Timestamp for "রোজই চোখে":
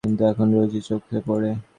0.53-1.17